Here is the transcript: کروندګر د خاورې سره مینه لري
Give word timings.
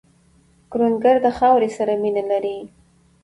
کروندګر 0.71 1.15
د 1.25 1.27
خاورې 1.37 1.69
سره 1.77 1.93
مینه 2.01 2.23
لري 2.31 2.57